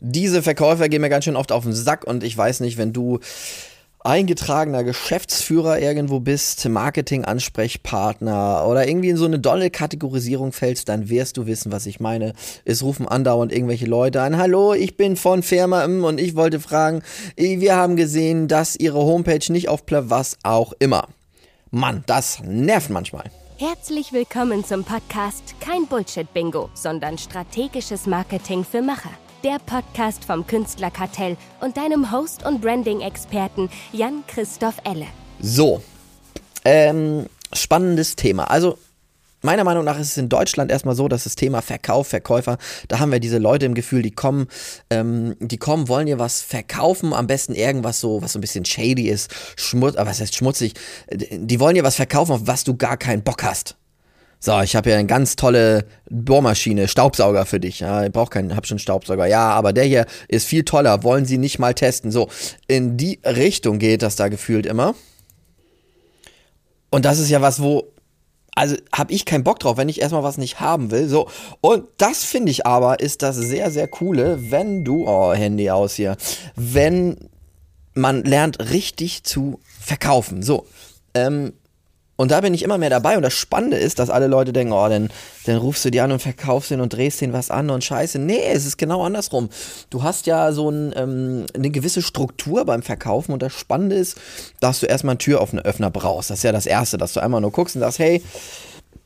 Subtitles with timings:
[0.00, 2.92] Diese Verkäufer gehen mir ganz schön oft auf den Sack und ich weiß nicht, wenn
[2.92, 3.18] du
[3.98, 11.36] eingetragener Geschäftsführer irgendwo bist, Marketing-Ansprechpartner oder irgendwie in so eine dolle Kategorisierung fällst, dann wirst
[11.36, 12.32] du wissen, was ich meine.
[12.64, 14.38] Es rufen andauernd irgendwelche Leute an.
[14.38, 17.02] Hallo, ich bin von Firma und ich wollte fragen,
[17.36, 21.08] wir haben gesehen, dass Ihre Homepage nicht auf was auch immer.
[21.72, 23.24] Mann, das nervt manchmal.
[23.56, 29.10] Herzlich willkommen zum Podcast Kein Bullshit-Bingo, sondern strategisches Marketing für Macher
[29.44, 35.06] der Podcast vom Künstlerkartell und deinem Host und Branding-Experten Jan-Christoph Elle.
[35.40, 35.82] So,
[36.64, 38.50] ähm, spannendes Thema.
[38.50, 38.78] Also
[39.40, 42.98] Meiner Meinung nach ist es in Deutschland erstmal so, dass das Thema Verkauf, Verkäufer, da
[42.98, 44.48] haben wir diese Leute im Gefühl, die kommen,
[44.90, 48.64] ähm, die kommen, wollen dir was verkaufen, am besten irgendwas so, was so ein bisschen
[48.64, 50.74] shady ist, schmutz, aber was heißt schmutzig,
[51.12, 53.76] die wollen dir was verkaufen, auf was du gar keinen Bock hast.
[54.40, 57.80] So, ich habe hier eine ganz tolle Bohrmaschine, Staubsauger für dich.
[57.80, 59.26] Ja, ich brauche keinen, hab schon Staubsauger.
[59.26, 61.02] Ja, aber der hier ist viel toller.
[61.02, 62.12] Wollen Sie nicht mal testen?
[62.12, 62.28] So,
[62.68, 64.94] in die Richtung geht das da gefühlt immer.
[66.90, 67.92] Und das ist ja was, wo
[68.54, 71.08] also habe ich keinen Bock drauf, wenn ich erstmal was nicht haben will.
[71.08, 71.28] So.
[71.60, 75.94] Und das finde ich aber, ist das sehr, sehr coole, wenn du, oh, Handy aus
[75.94, 76.16] hier,
[76.56, 77.28] wenn
[77.94, 80.42] man lernt richtig zu verkaufen.
[80.42, 80.66] So.
[81.14, 81.52] Ähm,
[82.20, 83.16] und da bin ich immer mehr dabei.
[83.16, 85.08] Und das Spannende ist, dass alle Leute denken, oh, dann,
[85.46, 88.18] dann rufst du die an und verkaufst ihn und drehst den was an und scheiße.
[88.18, 89.48] Nee, es ist genau andersrum.
[89.88, 94.16] Du hast ja so ein, ähm, eine gewisse Struktur beim Verkaufen und das Spannende ist,
[94.58, 96.30] dass du erstmal einen Türöffner brauchst.
[96.30, 98.20] Das ist ja das Erste, dass du einmal nur guckst und sagst, hey,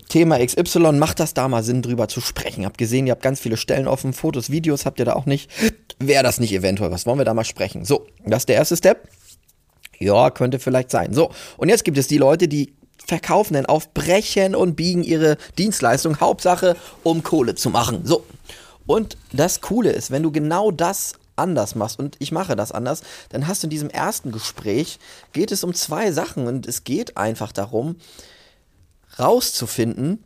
[0.08, 2.64] Thema XY, macht das da mal Sinn, drüber zu sprechen?
[2.64, 5.50] Habt gesehen, ihr habt ganz viele Stellen offen, Fotos, Videos habt ihr da auch nicht.
[5.98, 6.90] Wäre das nicht eventuell?
[6.90, 7.84] Was wollen wir da mal sprechen?
[7.84, 9.06] So, das ist der erste Step.
[9.98, 11.12] Ja, könnte vielleicht sein.
[11.12, 12.72] So, und jetzt gibt es die Leute, die
[13.06, 18.02] verkaufen denn auf Brechen und Biegen ihre Dienstleistung, Hauptsache, um Kohle zu machen.
[18.04, 18.24] So.
[18.86, 23.02] Und das Coole ist, wenn du genau das anders machst und ich mache das anders,
[23.30, 24.98] dann hast du in diesem ersten Gespräch,
[25.32, 27.96] geht es um zwei Sachen und es geht einfach darum,
[29.18, 30.24] rauszufinden,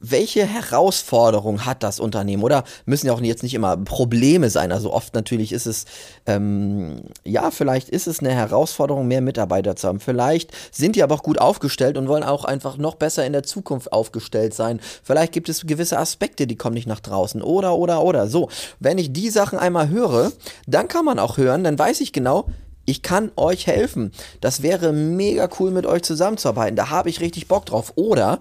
[0.00, 2.42] welche Herausforderung hat das Unternehmen?
[2.42, 4.72] Oder müssen ja auch jetzt nicht immer Probleme sein.
[4.72, 5.84] Also oft natürlich ist es,
[6.26, 10.00] ähm, ja, vielleicht ist es eine Herausforderung, mehr Mitarbeiter zu haben.
[10.00, 13.42] Vielleicht sind die aber auch gut aufgestellt und wollen auch einfach noch besser in der
[13.42, 14.80] Zukunft aufgestellt sein.
[15.02, 17.42] Vielleicht gibt es gewisse Aspekte, die kommen nicht nach draußen.
[17.42, 18.28] Oder, oder, oder.
[18.28, 18.48] So,
[18.78, 20.32] wenn ich die Sachen einmal höre,
[20.66, 22.46] dann kann man auch hören, dann weiß ich genau,
[22.88, 24.12] ich kann euch helfen.
[24.40, 26.74] Das wäre mega cool, mit euch zusammenzuarbeiten.
[26.74, 27.92] Da habe ich richtig Bock drauf.
[27.96, 28.38] Oder,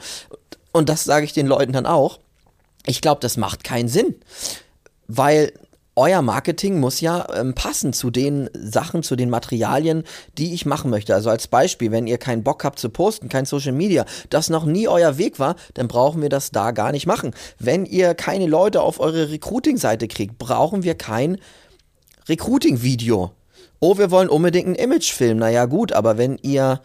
[0.77, 2.19] und das sage ich den Leuten dann auch,
[2.85, 4.15] ich glaube, das macht keinen Sinn.
[5.07, 5.51] Weil
[5.97, 10.03] euer Marketing muss ja ähm, passen zu den Sachen, zu den Materialien,
[10.37, 11.15] die ich machen möchte.
[11.15, 14.65] Also als Beispiel, wenn ihr keinen Bock habt zu posten, kein Social Media, das noch
[14.65, 17.33] nie euer Weg war, dann brauchen wir das da gar nicht machen.
[17.57, 21.39] Wenn ihr keine Leute auf eure Recruiting-Seite kriegt, brauchen wir kein
[22.29, 23.31] Recruiting-Video.
[23.79, 25.39] Oh, wir wollen unbedingt einen Imagefilm.
[25.39, 26.79] Naja, gut, aber wenn ihr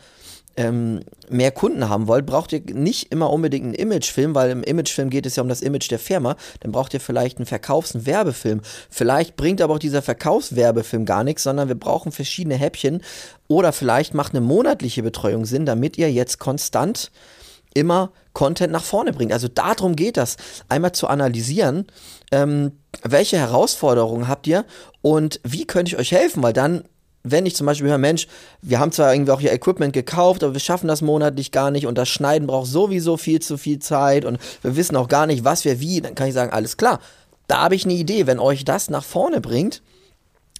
[0.56, 5.10] ähm, mehr Kunden haben wollt, braucht ihr nicht immer unbedingt einen Imagefilm, weil im Imagefilm
[5.10, 6.36] geht es ja um das Image der Firma.
[6.60, 8.60] Dann braucht ihr vielleicht einen Verkaufs- und Werbefilm.
[8.90, 13.02] Vielleicht bringt aber auch dieser Verkaufswerbefilm gar nichts, sondern wir brauchen verschiedene Häppchen.
[13.48, 17.10] Oder vielleicht macht eine monatliche Betreuung Sinn, damit ihr jetzt konstant
[17.74, 19.32] immer Content nach vorne bringt.
[19.32, 20.36] Also darum geht das,
[20.68, 21.86] einmal zu analysieren,
[22.30, 24.64] ähm, welche Herausforderungen habt ihr
[25.00, 26.84] und wie könnte ich euch helfen, weil dann
[27.22, 28.26] wenn ich zum Beispiel höre, Mensch,
[28.60, 31.86] wir haben zwar irgendwie auch hier Equipment gekauft, aber wir schaffen das monatlich gar nicht
[31.86, 35.44] und das Schneiden braucht sowieso viel zu viel Zeit und wir wissen auch gar nicht,
[35.44, 37.00] was wir wie, dann kann ich sagen, alles klar,
[37.46, 39.82] da habe ich eine Idee, wenn euch das nach vorne bringt,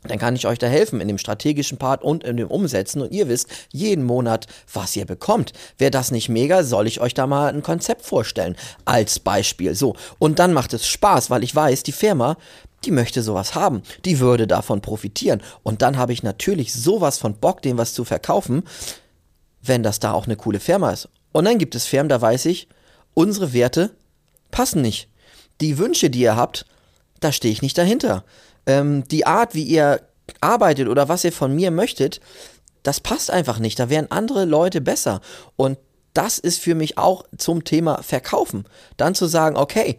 [0.04, 3.02] dann kann ich euch da helfen in dem strategischen Part und in dem Umsetzen.
[3.02, 5.52] Und ihr wisst jeden Monat, was ihr bekommt.
[5.78, 8.56] Wäre das nicht mega, soll ich euch da mal ein Konzept vorstellen?
[8.84, 9.76] Als Beispiel.
[9.76, 12.36] So, und dann macht es Spaß, weil ich weiß, die Firma
[12.84, 15.42] die möchte sowas haben, die würde davon profitieren.
[15.62, 18.64] Und dann habe ich natürlich sowas von Bock, dem was zu verkaufen,
[19.62, 21.08] wenn das da auch eine coole Firma ist.
[21.32, 22.68] Und dann gibt es Firmen, da weiß ich,
[23.14, 23.90] unsere Werte
[24.50, 25.08] passen nicht.
[25.60, 26.66] Die Wünsche, die ihr habt,
[27.20, 28.24] da stehe ich nicht dahinter.
[28.66, 30.00] Ähm, die Art, wie ihr
[30.40, 32.20] arbeitet oder was ihr von mir möchtet,
[32.82, 33.78] das passt einfach nicht.
[33.78, 35.20] Da wären andere Leute besser.
[35.56, 35.78] Und
[36.14, 38.64] das ist für mich auch zum Thema Verkaufen.
[38.96, 39.98] Dann zu sagen, okay,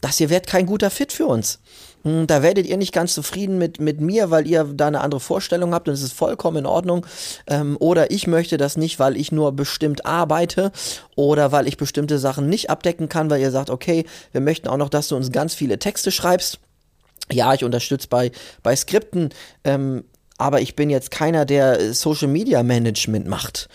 [0.00, 1.58] das hier wird kein guter Fit für uns.
[2.06, 5.20] Hm, da werdet ihr nicht ganz zufrieden mit, mit mir, weil ihr da eine andere
[5.20, 7.06] Vorstellung habt und es ist vollkommen in Ordnung.
[7.48, 10.70] Ähm, oder ich möchte das nicht, weil ich nur bestimmt arbeite
[11.16, 14.76] oder weil ich bestimmte Sachen nicht abdecken kann, weil ihr sagt, okay, wir möchten auch
[14.76, 16.60] noch, dass du uns ganz viele Texte schreibst.
[17.32, 18.30] Ja, ich unterstütze bei,
[18.62, 19.30] bei Skripten,
[19.64, 20.04] ähm,
[20.38, 23.68] aber ich bin jetzt keiner, der Social Media Management macht.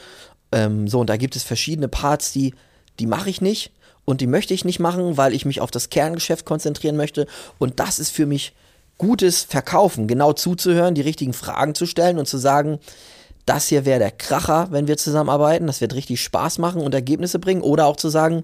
[0.54, 2.54] Ähm, so, und da gibt es verschiedene Parts, die,
[3.00, 3.74] die mache ich nicht
[4.06, 7.28] und die möchte ich nicht machen, weil ich mich auf das Kerngeschäft konzentrieren möchte.
[7.60, 8.54] Und das ist für mich
[8.98, 12.80] gutes Verkaufen, genau zuzuhören, die richtigen Fragen zu stellen und zu sagen,
[13.46, 17.40] das hier wäre der Kracher, wenn wir zusammenarbeiten, das wird richtig Spaß machen und Ergebnisse
[17.40, 17.62] bringen.
[17.62, 18.44] Oder auch zu sagen,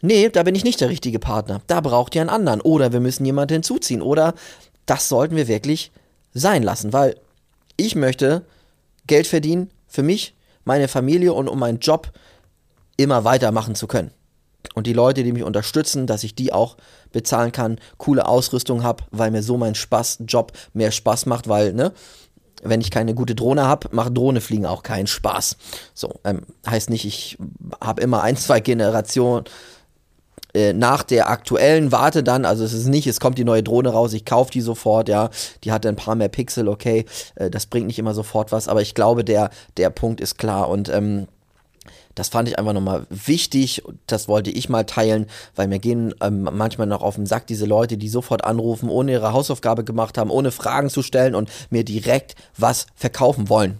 [0.00, 2.60] nee, da bin ich nicht der richtige Partner, da braucht ihr einen anderen.
[2.60, 4.02] Oder wir müssen jemanden hinzuziehen.
[4.02, 4.34] Oder
[4.86, 5.92] das sollten wir wirklich
[6.34, 7.16] sein lassen, weil
[7.76, 8.44] ich möchte
[9.06, 10.34] Geld verdienen für mich,
[10.64, 12.12] meine Familie und um meinen Job
[12.96, 14.10] immer weitermachen zu können.
[14.74, 16.76] Und die Leute, die mich unterstützen, dass ich die auch
[17.12, 21.72] bezahlen kann, coole Ausrüstung habe, weil mir so mein Spaß, Job mehr Spaß macht, weil,
[21.72, 21.92] ne,
[22.62, 25.56] wenn ich keine gute Drohne habe, macht Drohne fliegen auch keinen Spaß.
[25.94, 27.38] So, ähm, heißt nicht, ich
[27.80, 29.44] habe immer ein, zwei Generationen
[30.52, 33.90] äh, nach der aktuellen warte dann, also es ist nicht, es kommt die neue Drohne
[33.90, 35.30] raus, ich kaufe die sofort, ja,
[35.64, 37.04] die hat ein paar mehr Pixel, okay,
[37.36, 40.68] äh, das bringt nicht immer sofort was, aber ich glaube, der, der Punkt ist klar
[40.68, 41.28] und ähm,
[42.14, 43.82] das fand ich einfach nochmal wichtig.
[44.06, 47.66] Das wollte ich mal teilen, weil mir gehen ähm, manchmal noch auf den Sack diese
[47.66, 51.84] Leute, die sofort anrufen, ohne ihre Hausaufgabe gemacht haben, ohne Fragen zu stellen und mir
[51.84, 53.78] direkt was verkaufen wollen.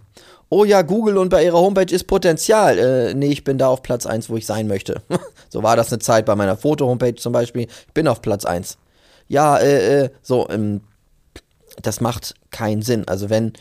[0.48, 2.78] Oh ja, Google und bei ihrer Homepage ist Potenzial.
[2.78, 5.02] Äh, nee, ich bin da auf Platz 1, wo ich sein möchte.
[5.48, 7.62] so war das eine Zeit bei meiner Foto-Homepage zum Beispiel.
[7.62, 8.76] Ich bin auf Platz 1.
[9.28, 10.80] Ja, äh, äh, so, ähm,
[11.80, 13.06] das macht keinen Sinn.
[13.06, 13.52] Also wenn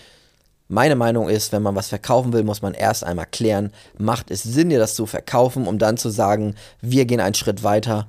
[0.70, 4.44] meine Meinung ist, wenn man was verkaufen will, muss man erst einmal klären, macht es
[4.44, 8.08] Sinn, dir das zu verkaufen, um dann zu sagen, wir gehen einen Schritt weiter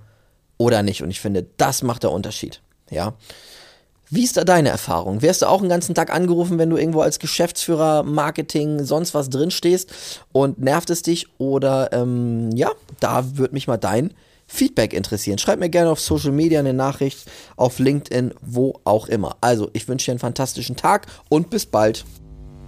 [0.59, 1.03] oder nicht.
[1.03, 2.61] Und ich finde, das macht der Unterschied.
[2.91, 3.15] Ja.
[4.11, 5.23] Wie ist da deine Erfahrung?
[5.23, 9.31] Wärst du auch einen ganzen Tag angerufen, wenn du irgendwo als Geschäftsführer, Marketing, sonst was
[9.31, 11.29] drin stehst und nervt es dich?
[11.39, 14.13] Oder ähm, ja, da würde mich mal dein
[14.47, 15.39] Feedback interessieren.
[15.39, 17.21] Schreib mir gerne auf Social Media eine Nachricht,
[17.57, 19.37] auf LinkedIn, wo auch immer.
[19.41, 22.05] Also, ich wünsche dir einen fantastischen Tag und bis bald.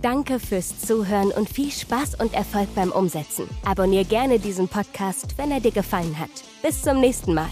[0.02, 3.48] Danke fürs Zuhören und viel Spaß und Erfolg beim Umsetzen.
[3.64, 6.30] Abonnier gerne diesen Podcast, wenn er dir gefallen hat.
[6.60, 7.48] Bis zum nächsten Mal.